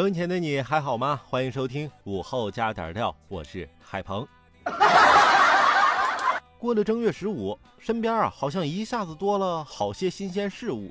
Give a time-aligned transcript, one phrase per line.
[0.00, 1.20] 收音前的你还好吗？
[1.26, 4.26] 欢迎收听午后加点料，我是海鹏。
[6.58, 10.90] 过了正月十五，身边啊好像一下子多了好些新鲜事物。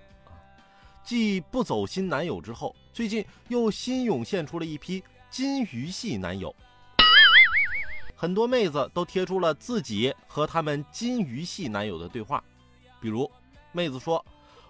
[1.04, 6.55] 继不走心男友之后，最近又新涌现出了一批金鱼系男友。
[8.16, 12.44] 很多妹子都贴出了自己和他们金鱼系男友的对话，
[13.01, 13.27] 比如
[13.71, 14.23] 妹子说：“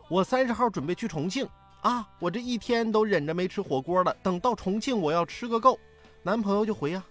[0.07, 1.45] 我三十号准备去重庆
[1.81, 5.79] 啊，我这一天都忍着没吃火锅了，等到重庆我要吃个够。”
[6.21, 7.03] 男朋友就回呀：“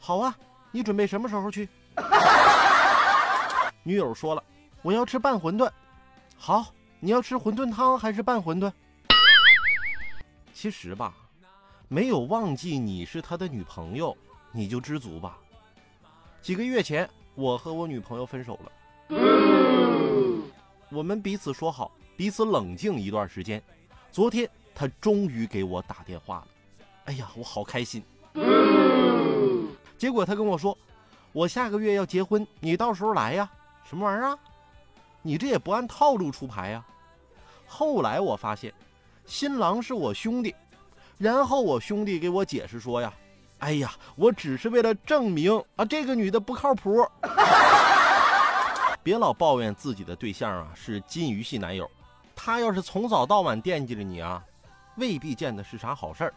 [0.00, 0.34] 好啊，
[0.70, 1.68] 你准备什么时候去？”
[3.84, 4.42] 女友说了
[4.80, 5.70] ：“我要吃拌馄饨。”
[6.36, 6.66] 好，
[7.00, 8.72] 你要吃馄饨汤还是拌馄饨？
[10.54, 11.14] 其实吧，
[11.88, 14.16] 没有忘记你是他的女朋友，
[14.52, 15.38] 你就知足吧。
[16.40, 18.72] 几个月前，我和我女朋友分手了。
[20.90, 23.62] 我们彼此说好，彼此冷静一段时间。
[24.14, 26.46] 昨天，他终于给我打电话了。
[27.06, 28.00] 哎呀，我好开心。
[29.98, 30.78] 结果他跟我说
[31.34, 33.50] ：“我下个月要结婚，你到时候来呀。”
[33.82, 34.38] 什么玩意儿啊？
[35.20, 36.84] 你这也不按套路出牌呀！
[37.66, 38.72] 后来我发现，
[39.26, 40.54] 新郎是我兄弟，
[41.18, 43.12] 然后我兄弟给我解释说呀
[43.58, 47.04] ：“哎呀，我只是为了证明啊，这个女的不靠谱。
[49.02, 51.90] ”别老抱怨自己的对象啊是金鱼系男友，
[52.34, 54.42] 他要是从早到晚惦记着你啊，
[54.96, 56.34] 未必见的是啥好事儿。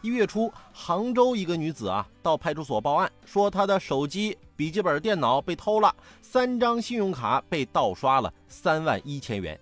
[0.00, 5.92] 一月初，杭州一个女子啊到派出所报案，说她的手机、笔记本电脑被偷了，
[6.22, 9.58] 三张信用卡被盗刷了三万一千元。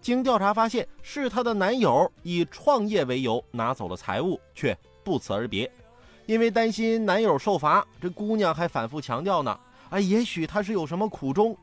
[0.00, 5.70] 经调查发现，是她的男友以创业为由拿走了财物，却不辞而别。
[6.26, 9.58] 因为担心男友受罚，这姑娘还反复强调呢
[9.90, 11.56] ：“啊，也许他是有什么苦衷。”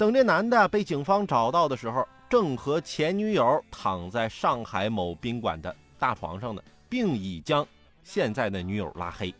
[0.00, 6.62] 等这男的被警方找到的时候，正和前女友躺在上海某宾馆的大床上呢。
[6.88, 7.64] 并已将
[8.02, 9.32] 现在的女友拉黑。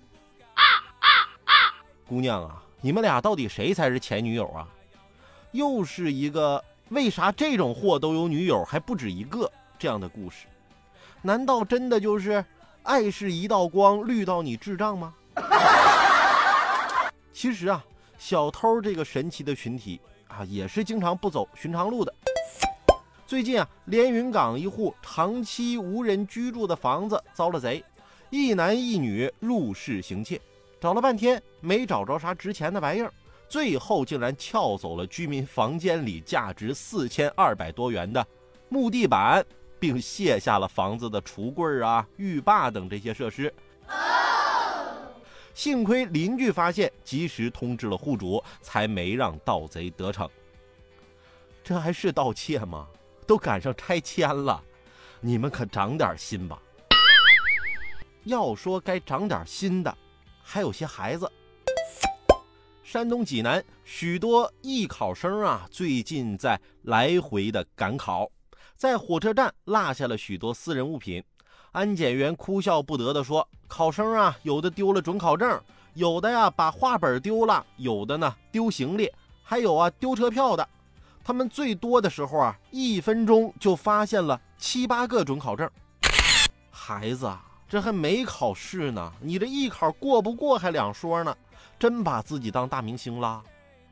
[2.07, 4.69] 姑娘啊，你们俩到底谁才是前女友啊？
[5.53, 10.47] 又是一个为啥这种货都有女友还不止一个这样的故事？
[11.23, 12.45] 难道真的就是
[12.83, 15.15] 爱是一道光，绿到你智障吗？
[17.33, 17.83] 其实啊，
[18.19, 19.99] 小偷这个神奇的群体
[20.31, 22.15] 啊，也是经常不走寻常路的。
[23.27, 27.85] 最近啊，连云港一户长期无人居住的房子遭了贼，
[28.31, 30.41] 一男一女入室行窃，
[30.81, 33.13] 找了半天没找着啥值钱的玩意儿，
[33.49, 38.27] 最后竟然撬走了居民房间里价值四千二百多元的
[38.69, 39.45] 木地板，
[39.79, 43.53] 并卸下了房子的橱柜啊、浴霸等这些设施。
[45.55, 50.29] 幸亏邻居发现，及时通知了户主，才没让盗贼得逞。
[51.63, 52.89] 这还是盗窃吗？
[53.27, 54.63] 都赶上拆迁了，
[55.21, 56.61] 你们可长点心吧。
[58.25, 59.97] 要说该长点心的，
[60.43, 61.31] 还有些孩子。
[62.83, 68.29] 山东济南许多艺考生啊，最近在来回的赶考，
[68.77, 71.23] 在火车站落下了许多私人物品。
[71.73, 75.61] 安检员哭笑不得地说：“考生啊，有的丢了准考证，
[75.95, 79.11] 有的呀把画本丢了，有的呢丢行李，
[79.43, 80.69] 还有啊丢车票的。”
[81.23, 85.71] 他们最多的时候啊，一分钟就发现了七八个准考证。
[86.71, 91.37] 孩子啊，这还没考试呢，你这艺考过不过还两说呢。
[91.79, 93.43] 真把自己当大明星了？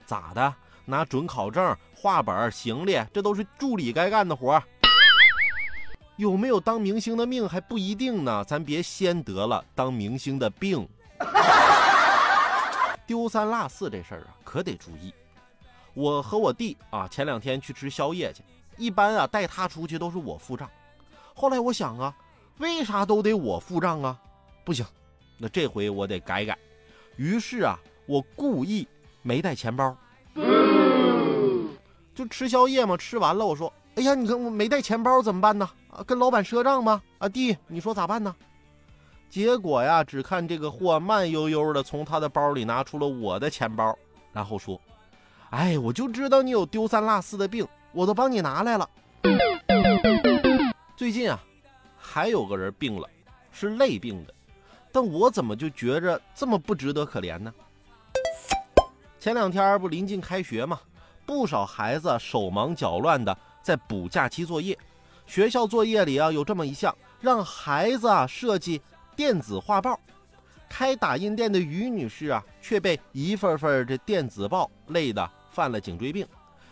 [0.04, 0.54] 咋的？
[0.84, 4.60] 拿准考证、画本、行李，这都是助理该干的活
[6.18, 10.86] 有没有当明星的命还不一定呢，咱别先得了当明星的病。
[13.06, 15.14] 丢三落四这事儿啊，可得注意。
[15.94, 18.42] 我和我弟啊，前两天去吃宵夜去，
[18.76, 20.68] 一般啊带他出去都是我付账。
[21.34, 22.12] 后来我想啊，
[22.58, 24.18] 为啥都得我付账啊？
[24.64, 24.84] 不行，
[25.38, 26.58] 那这回我得改改。
[27.14, 28.88] 于是啊，我故意
[29.22, 29.96] 没带钱包，
[32.12, 32.96] 就吃宵夜嘛。
[32.96, 35.68] 吃完了，我说：“哎呀，你看我没带钱包怎么办呢？
[35.90, 37.02] 啊，跟老板赊账吗？
[37.18, 38.32] 啊，弟，你说咋办呢？
[39.28, 43.92] 结果呀，只看这个货慢悠悠的从他的包里拿出了我的钱包，
[44.32, 44.80] 然后说
[45.50, 48.88] ：“哎，我就知道你有丢三落四的病，我都帮你拿来了。”
[50.96, 51.40] 最近啊，
[51.96, 53.10] 还有个人病了，
[53.50, 54.32] 是累病的，
[54.92, 57.52] 但我怎么就觉着这么不值得可怜呢？
[59.18, 60.78] 前两天不临近开学吗？
[61.26, 63.36] 不少孩子手忙脚乱的
[63.68, 64.78] 在补假期作业。
[65.26, 68.80] 学校作业里啊有这么一项，让孩子啊设计
[69.14, 70.00] 电子画报。
[70.70, 76.26] 开打印店的于女士啊，却被一份份这电子报累得犯了颈椎病。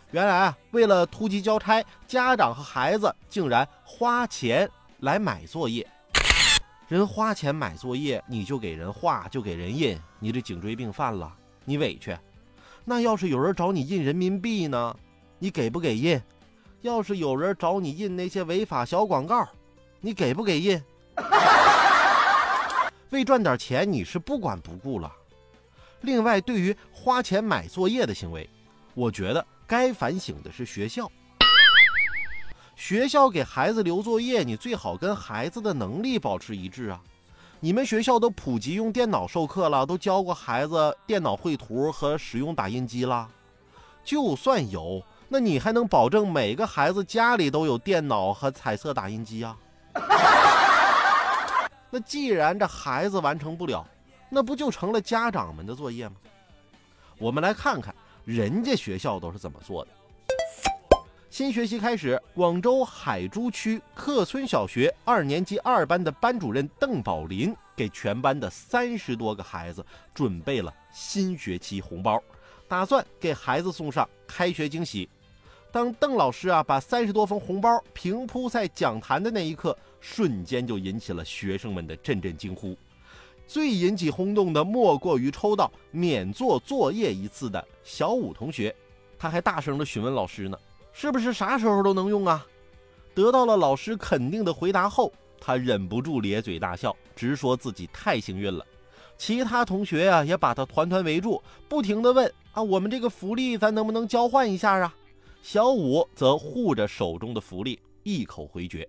[0.09, 4.67] 原来啊，为了突击交差，家长和孩子竟然花钱
[5.01, 5.87] 来买作业。
[6.87, 11.31] 人花钱买作业，你就给人画，就给人印，你这颈椎病犯了，
[11.63, 12.17] 你委屈。
[12.85, 14.97] 那要是有人找你印人民币呢，
[15.37, 16.19] 你给不给印？
[16.87, 19.47] 要是有人找你印那些违法小广告，
[19.99, 20.81] 你给不给印？
[23.11, 25.11] 为赚点钱，你是不管不顾了。
[26.01, 28.49] 另外，对于花钱买作业的行为，
[28.93, 31.11] 我觉得该反省的是学校。
[32.75, 37.01] 学校给孩子留作业，你最好跟孩子的能力保持一致啊。
[37.59, 43.27] 你们学校都普及用电脑授课了，都教过孩子电脑绘图和使用打印机了。
[44.03, 49.57] 就算有，那你还能保证每个孩子家里都有电脑和彩色打印机啊？
[51.89, 53.85] 那既然这孩子完成不了，
[54.29, 56.15] 那不就成了家长们的作业吗？
[57.17, 57.93] 我们来看看
[58.23, 59.91] 人家学校都是怎么做的。
[61.29, 72.21] 新学期开始，广州海珠区客村小学二年级二班的班主任邓宝林给全班的三十多个孩子准备了新学期红包，
[72.67, 75.07] 打算给孩子送上开学惊喜。
[75.71, 82.75] 当邓老师啊把三十多封红包平铺在讲坛的那一刻，瞬间就引起了学生们的阵阵惊呼。
[83.45, 88.75] 最引起轰动的莫过于抽到免做作业一次的小武同学，
[89.17, 90.57] 他还大声地询问老师呢。
[90.93, 92.45] 是不是啥时候都能用啊？
[93.13, 98.65] 得到了老师肯定的回答后，他忍不住咧嘴大笑，直说自己太幸运了。
[99.17, 104.93] 其他同学呀，也把他团团围住，不停地问：“啊，我们这个福利咱能不能交换一下啊？”
[105.49, 108.85] 小五则护着手中的福利，一口回绝：“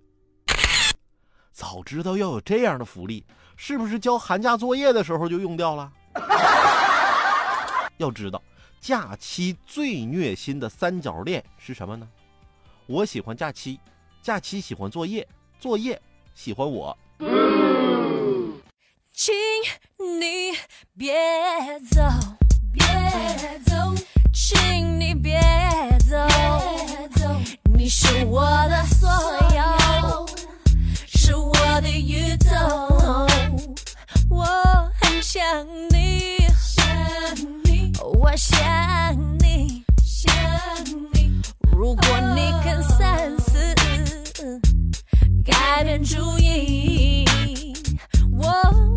[1.54, 3.24] 早知道要有这样的福利，
[3.56, 5.92] 是不是交寒假作业的时候就用掉了？”
[7.98, 8.42] 要知道。
[8.80, 12.08] 假期最虐心的三角恋是什么呢？
[12.86, 13.78] 我喜欢假期，
[14.20, 15.24] 假期喜欢作业，
[15.60, 16.02] 作业
[16.34, 16.98] 喜欢我。
[19.12, 19.32] 请
[20.20, 20.58] 你
[20.96, 21.14] 别
[21.88, 22.02] 走，
[22.72, 22.84] 别
[23.60, 23.94] 走，
[24.32, 25.38] 请你别，
[27.74, 29.08] 你是我的所
[29.54, 30.26] 有，
[31.06, 32.50] 是我的宇宙，
[34.28, 34.44] 我
[35.00, 35.42] 很想
[35.90, 36.38] 你。
[38.20, 38.58] 我想
[39.38, 40.30] 你，想
[41.12, 41.40] 你。
[41.72, 43.74] 如果你肯三思，
[45.44, 47.24] 改变主意，
[48.32, 48.87] 我。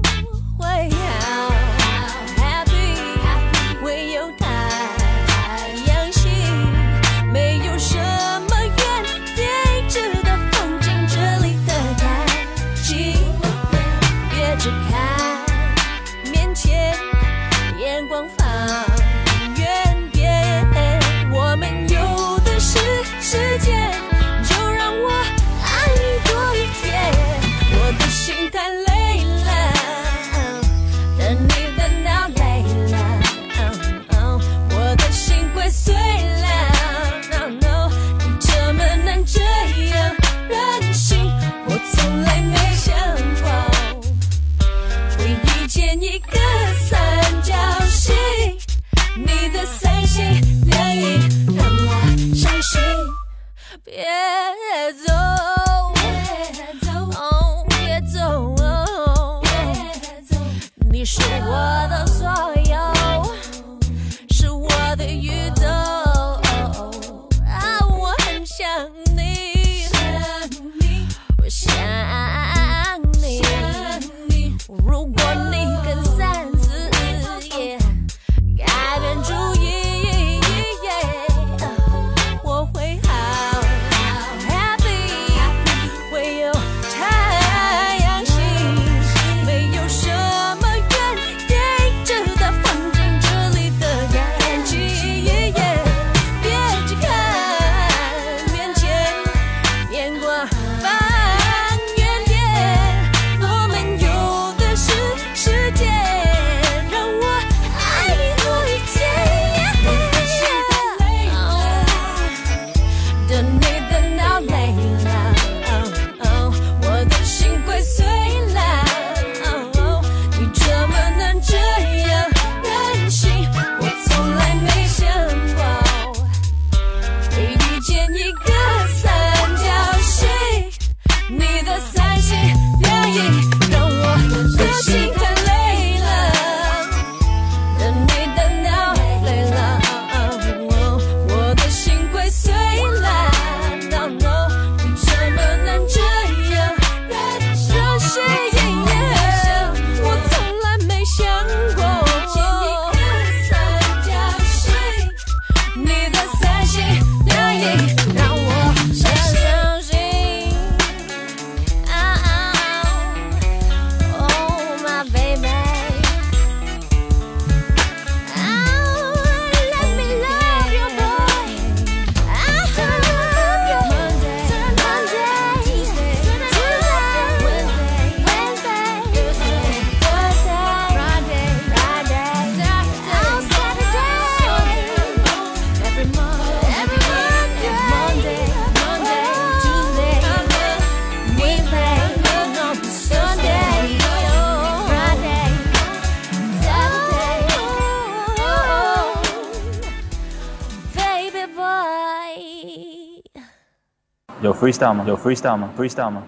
[204.61, 205.03] Freestyle 吗？
[205.07, 206.21] 有 freestyle 吗？freestyle 吗？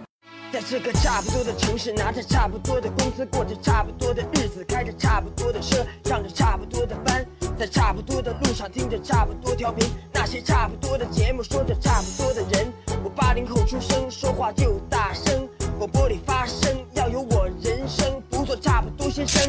[0.51, 7.23] 在这个差不多的城市，拿着差不多的工资，过着差不多的日子，开着差不多的车，上着差不多的班，
[7.59, 12.73] 在差不多的路上，听着差不多调频，那些差不多的节目，说着差不多的人。
[13.03, 15.47] 我八零后出生，说话就大声，
[15.77, 19.47] 广播里发声，要有我人生，不做差不多先生。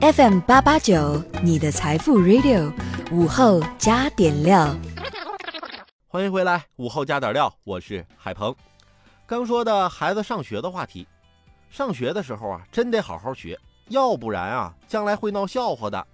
[0.00, 2.70] 嗯、FM 八八九，你的财富 Radio，
[3.10, 4.76] 午后加点料。
[6.08, 8.54] 欢迎回来，午后加点料，我是海鹏。
[9.26, 11.04] 刚说的孩子上学的话题，
[11.68, 13.58] 上学的时候啊，真得好好学，
[13.88, 16.06] 要不然啊，将来会闹笑话的。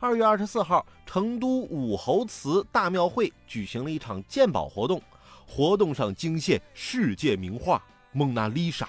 [0.00, 5.02] 二月二十四号，成都武侯祠大庙会举行了一场鉴宝活动，
[5.46, 7.76] 活动上惊现世界名画
[8.12, 8.86] 《蒙娜丽莎》。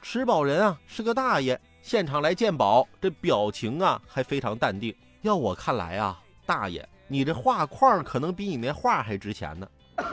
[0.00, 4.94] 持宝人啊是个大爷，现场来鉴宝，这表情啊还非常淡定。
[5.22, 6.88] 要我看来啊，大爷。
[7.08, 9.66] 你这画框可能比你那画还值钱呢，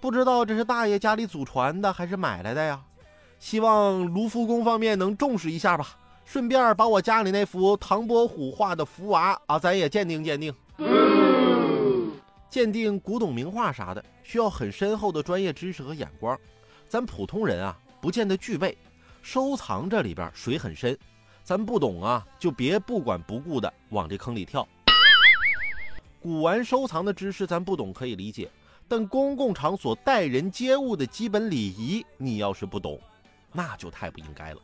[0.00, 2.80] 不知道这是大爷家里祖传的还是买来的呀？
[3.38, 5.88] 希望卢浮宫方面能重视一下吧，
[6.24, 10.54] 顺便把我家里那幅唐伯虎画的福娃啊，咱也鉴定鉴定。
[12.48, 16.38] 鉴定古董名画啥的，需要很深厚的专业知识和眼光，
[16.88, 18.76] 咱普通人啊不见得具备。
[19.22, 20.96] 收藏这里边水很深，
[21.42, 24.66] 咱不懂啊，就别不管不顾的往这坑里跳。
[26.22, 28.48] 古玩收藏的知识咱不懂可以理解，
[28.86, 32.96] 但公共场所待人接物的基本礼仪，你要是不懂，
[33.50, 34.60] 那就太不应该了。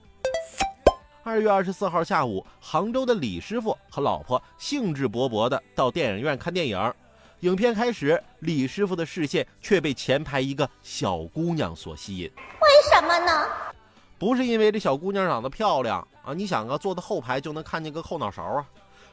[1.25, 6.95] 二月二十四号下午，杭州的李师傅和老婆兴致勃勃地到电影院看电影。
[7.41, 12.31] 影片开始，李师傅的视线却被前排一个小姑娘所吸引。
[12.61, 13.49] 为什么呢？
[14.17, 18.65] 不是因为这小姑娘长得漂亮啊，你想啊，坐在后排就能看见个后脑勺啊。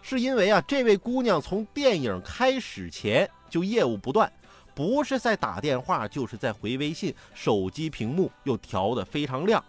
[0.08, 4.32] 是因为啊，这位姑娘从电影开始前就业务不断，
[4.76, 9.66] 不是在打电话，就是在回微信，手机屏幕又调得非常亮。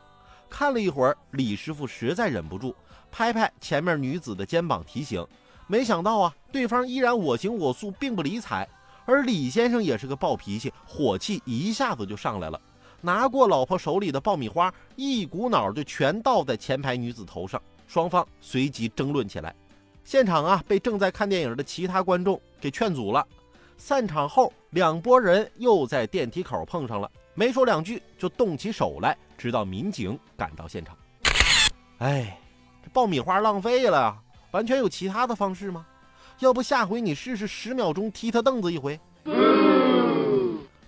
[0.51, 2.75] 看了一会儿，李师傅实在忍不住，
[3.11, 5.27] 拍拍前面女子的肩膀提醒。
[5.67, 8.69] 没想到啊，对方依然我行我素，并不理睬。
[9.07, 12.61] 而李先生也是个暴脾气，火气一下子就上来了，
[13.01, 17.59] 拿过老婆手里的爆米花，一股脑就全倒在前排女子头上。
[17.87, 19.57] 双方随即争论起来。
[20.07, 23.27] 现场啊，被正在看电影的其他观众给劝阻了。
[23.77, 30.97] 散场后，两拨人又在电梯口碰上了，没说两句就动起手来，直到民警赶到现场。
[31.99, 32.39] 哎，
[32.85, 34.23] 这爆米花浪费了啊！
[34.53, 35.85] 完全有其他的方式吗？
[36.39, 39.01] 要不下回你试试十秒钟踢他凳子一回。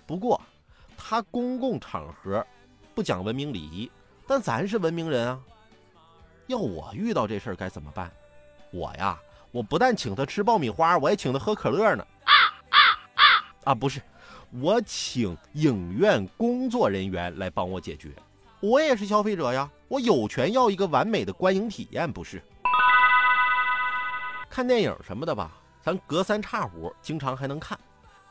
[0.07, 0.39] 不过，
[0.95, 2.45] 他公共场合
[2.95, 3.91] 不讲文明礼仪，
[4.25, 5.37] 但咱是文明人啊。
[6.47, 8.09] 要我遇到这事儿该怎么办？
[8.71, 9.19] 我呀，
[9.51, 12.05] 我不但请他吃爆米花，我还请他喝可乐呢。
[12.23, 12.31] 啊
[12.69, 12.77] 啊
[13.15, 13.23] 啊！
[13.71, 14.01] 啊，不是，
[14.61, 18.11] 我请影院工作人员来帮我解决。
[18.59, 22.41] 我也是消费者呀，我有权要一个完美的观影体验，不是？
[24.49, 27.79] 看电影什么的吧，咱隔三差五经常还能看，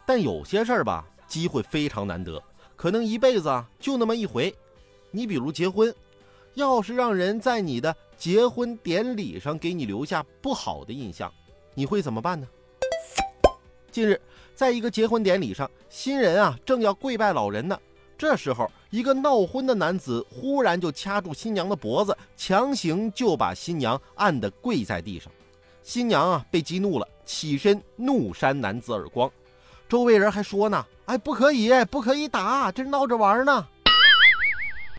[0.04, 2.42] 但有些事儿吧，机会非常难得，
[2.76, 4.54] 可能一辈子啊就那么一回。
[5.10, 5.94] 你比如结婚，
[6.54, 11.32] 要是让人在你的结婚典礼上给你留下不好的印象，
[11.72, 12.46] 你会怎么办呢？
[13.92, 14.20] 近日，
[14.56, 17.78] 在一个结婚典礼上，新人啊正要跪拜老人呢，
[18.18, 25.32] 这时候一个闹婚的男子忽然就掐住新娘的脖子，强行就把新娘按得跪在地上。
[25.84, 29.30] 新娘啊被激怒了，起身怒扇男子耳光。
[29.88, 33.66] 周围人还说呢：“哎，不可以，不可以打，这闹着玩呢。”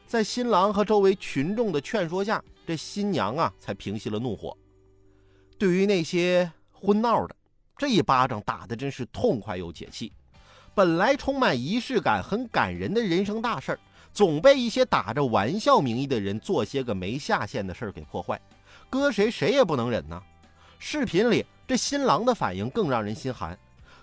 [0.08, 4.56] 在新郎和周围群众的劝说下，这新娘啊才平息了怒火。
[5.58, 7.36] 对于那些婚闹的，
[7.76, 10.14] 这一巴掌打得真是痛快又解气。
[10.76, 13.80] 本来充满仪式感、很感人的人生大事儿，
[14.14, 18.40] 总被一些打着玩笑名义的人做些个没下限的事儿给破坏，
[18.88, 20.22] 搁谁谁也不能忍呐。
[20.78, 23.58] 视频里这新郎的反应更让人心寒，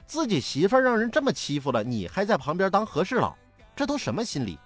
[0.09, 3.33] 自己媳妇让人这么欺负了，你还在旁边当和事佬，
[3.77, 4.59] 这都什么心理？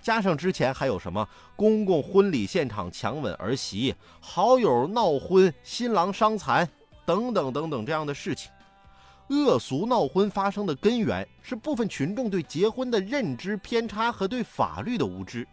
[0.00, 6.68] 加上之前还有什么公共婚礼现场强吻儿媳、好友闹婚、新郎伤残
[7.04, 8.50] 等等等等这样的事情，
[9.28, 15.46] 恶俗闹婚发生的根源是部分群众对结婚的认知偏差和对法律的无知。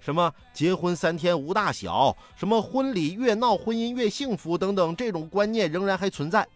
[0.00, 6.46] 什么结婚三天无大小，什么婚礼越闹婚姻越幸福等等，这种观念仍然还存在。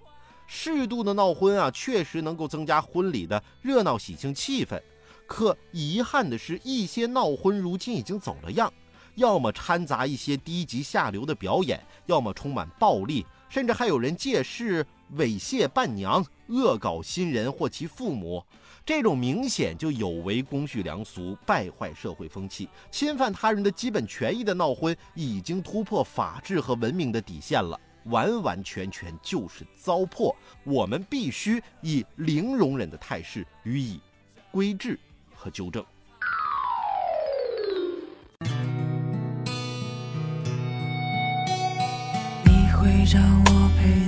[0.46, 4.80] 适度的闹婚啊，确实能够增加婚礼的热闹喜庆气氛。
[5.28, 8.72] 可遗憾的是，一些闹婚如今已经走了样，
[9.14, 14.84] 要么掺杂一些低级下流的表演，要么充满暴力，甚至还有人借势
[15.16, 18.42] 猥亵伴娘，恶搞新人或其父母，
[18.86, 30.34] 这种明显就有违公序良俗、败坏社会风气、侵犯他人的基本权益的闹婚，已经突破法治和文明的底线了，完完全全就是糟粕。
[30.64, 34.00] 我们必须以零容忍的态势予以
[34.50, 34.98] 规制
[35.38, 35.84] 和纠正。
[42.44, 44.07] 你会让我陪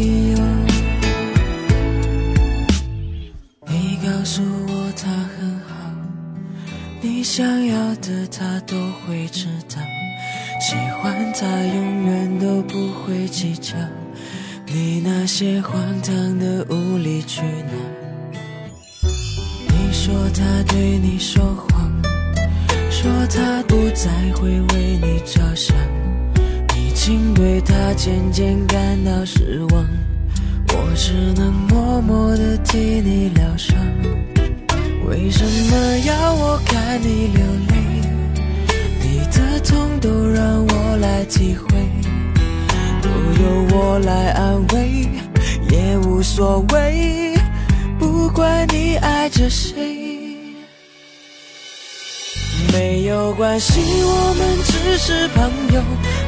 [4.33, 5.75] 诉我他很好，
[7.01, 9.81] 你想要的他都会知道，
[10.61, 13.73] 喜欢他永远都不会计较，
[14.67, 17.73] 你那些荒唐的无理取闹。
[19.67, 21.91] 你说他对你说谎，
[22.89, 25.75] 说他不再会为你着想，
[26.73, 29.85] 你竟对他渐渐感到失望。
[30.91, 33.77] 我只能默默地替你疗伤。
[35.07, 37.75] 为什么要我看你流泪？
[38.99, 41.69] 你的痛都让我来体会，
[43.01, 45.07] 都由我来安慰，
[45.69, 47.37] 也无所谓。
[47.97, 49.97] 不管你爱着谁。
[52.73, 55.81] 没有关系，我们只是朋友，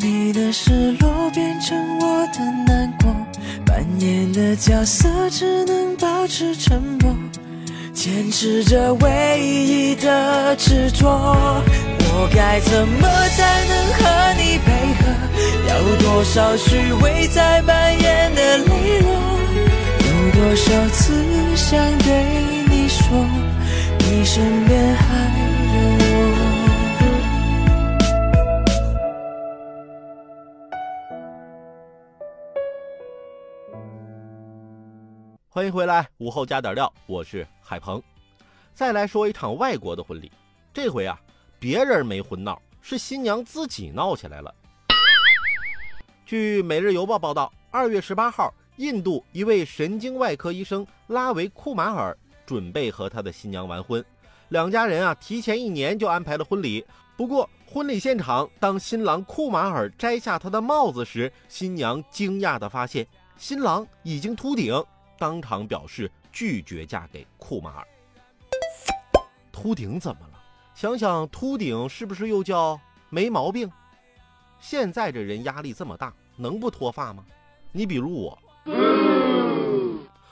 [0.00, 3.14] 你的失落变成我的难过？
[3.66, 7.14] 扮演的角色只能保持沉默，
[7.92, 11.08] 坚持着唯一的执着。
[12.14, 15.02] 我该怎么才能和你配合？
[15.68, 19.10] 要多少虚伪才扮演的利落？
[19.98, 21.12] 有多少次
[21.56, 22.12] 想对
[35.54, 38.02] 欢迎回来，午后加点料，我是海鹏。
[38.72, 40.32] 再来说一场外国的婚礼，
[40.72, 41.20] 这回啊，
[41.58, 44.54] 别人没婚闹，是新娘自己闹起来了。
[46.24, 54.02] 据《每日邮报》报道，二月十八号，印度一位神经外科医生拉维库马尔准备和他的新娘完婚，
[54.48, 56.82] 两家人啊提前一年就安排了婚礼。
[57.14, 64.82] 不过，婚礼现场，当新郎库马尔摘下他的帽子时，新娘惊讶地发现新郎已经秃顶。
[65.18, 67.86] 当场表示拒绝嫁给库马尔。
[69.50, 70.42] 秃顶怎么了？
[70.74, 73.70] 想想秃顶是不是又叫没毛病？
[74.58, 77.24] 现在这人压力这么大，能不脱发吗？
[77.70, 78.38] 你比如我，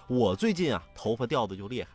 [0.07, 1.89] 我最近啊头发掉的就厉害，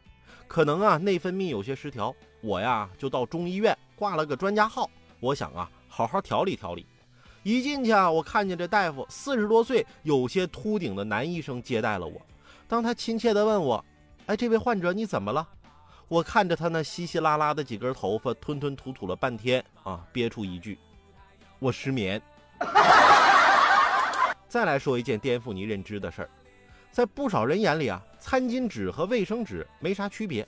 [0.47, 6.85] 可能啊内分泌有些失调，我呀就到中医院挂了个专家号，我想啊好好调理调理。
[7.43, 12.21] 一进去啊，我看见这大夫四十多岁，有些秃顶的男医生接待了我。
[12.67, 13.83] 当他亲切地问我
[14.27, 15.47] ：“哎，这位患者你怎么了？”
[16.07, 20.77] 我看着他那稀稀拉拉的几根头发，吞吞吐吐了半天啊，憋出一句
[21.57, 22.21] ：“我失眠。
[24.47, 26.29] ”再来说一件颠覆你认知的事儿，
[26.91, 30.47] 在不少人眼里啊，餐巾纸和卫生纸没啥区别，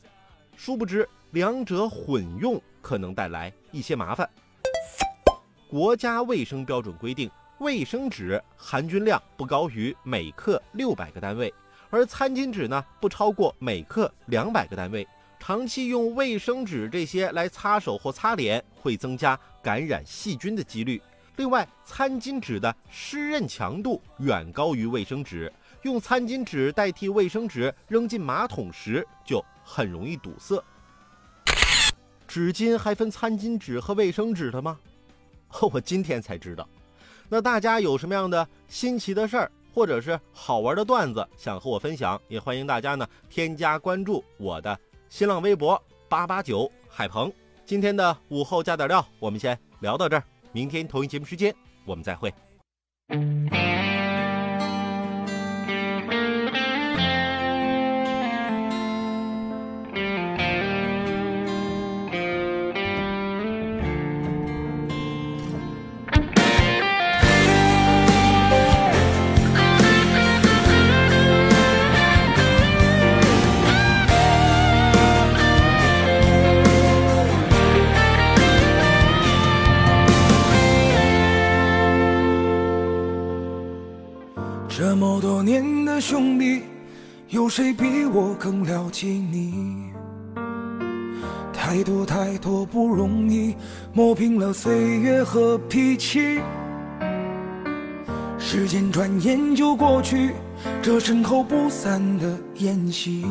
[0.55, 4.29] 殊不知两者混用可能带来一些麻烦。
[5.67, 11.53] 国家卫生标准规定，卫生纸含菌量不高于每克六百个单位，
[11.89, 15.07] 而餐巾纸呢不超过每克两百个单位。
[15.39, 21.01] 长期用卫生纸这些来擦手或擦脸，会增加感染细菌的几率。
[21.37, 25.51] 另外，餐巾纸的湿润强度远高于卫生纸，
[25.83, 30.61] 用餐巾纸代替卫生纸扔进马桶时，就很容易堵塞。
[32.27, 34.79] 纸巾还分餐巾纸和卫生纸的吗？
[35.71, 36.67] 我今天才知道。
[37.29, 44.75] 那大家有什么样的新奇的事儿，或者是好玩的段子想和我分享，也欢迎大家呢添加关注我的
[45.07, 47.31] 新浪微博八八九海鹏。
[47.63, 50.23] 今天的午后加点料，我们先聊到这儿。
[50.51, 51.53] 明天同一节目时间，
[51.85, 52.33] 我们再会。
[87.57, 89.91] 谁比我更了解你？
[91.51, 93.55] 太多太多不容易，
[93.93, 96.39] 磨平了岁月和脾气。
[98.37, 100.35] 时间转眼就过去，
[100.83, 103.25] 这身后不散的宴席，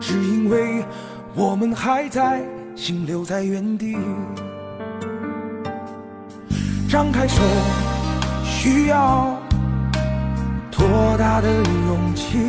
[0.00, 0.84] 只因为
[1.36, 3.96] 我们还在，心留在原地。
[6.88, 7.40] 张开手，
[8.44, 9.40] 需要。
[10.72, 12.48] 多大的勇气？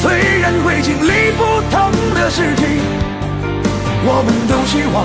[0.00, 2.66] 虽然会经历不同的事情，
[4.04, 4.96] 我们都希望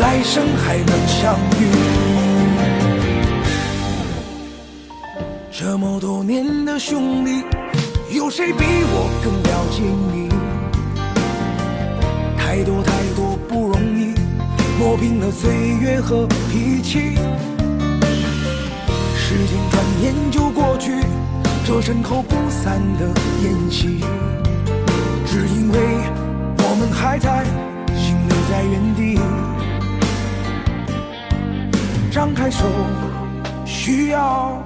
[0.00, 1.62] 来生还能相遇。
[5.52, 7.44] 这么多年的兄弟，
[8.10, 10.28] 有谁比我更了解你？
[12.36, 14.12] 太多太多不容易。
[14.78, 17.14] 磨平了岁月和脾气，
[19.16, 20.92] 时间转眼就过去，
[21.68, 23.06] 这身后不散的
[23.42, 24.00] 宴席，
[25.26, 25.78] 只因为
[26.60, 27.44] 我们还在，
[27.94, 29.20] 心留在原地。
[32.10, 32.64] 张开手，
[33.66, 34.62] 需要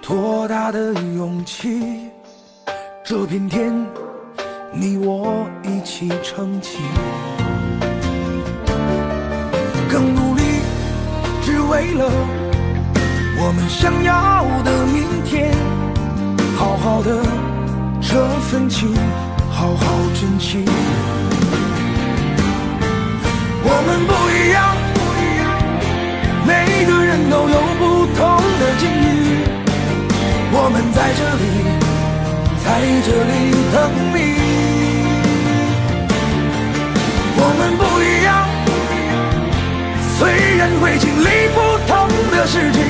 [0.00, 2.08] 多大的勇气？
[3.04, 3.70] 这片天，
[4.72, 6.78] 你我一起撑起。
[9.90, 10.42] 更努力，
[11.42, 12.10] 只为了
[13.38, 15.54] 我们想要的明天。
[16.56, 17.22] 好好的
[18.00, 18.94] 这份情，
[19.50, 20.64] 好好珍惜。
[23.68, 24.76] 我们不一样，
[26.46, 26.50] 每
[26.86, 28.20] 个人都有不同
[28.58, 29.04] 的境遇。
[30.52, 31.44] 我们在这里，
[32.64, 32.66] 在
[33.04, 33.32] 这里
[33.72, 33.76] 等
[34.14, 34.16] 你。
[37.38, 38.28] 我们不一样。
[40.16, 40.18] 虽
[40.56, 41.92] 然会经历不同
[42.32, 42.80] 的事情，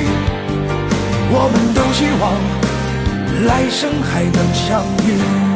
[1.28, 5.55] 我们都希望来生还能相遇。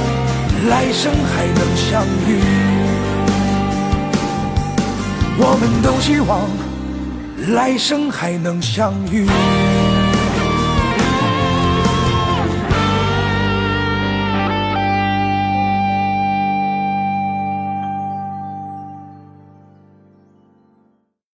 [0.69, 2.39] 来生还能相遇。
[5.37, 6.47] 我们都希望
[7.55, 9.27] 来生还能相遇。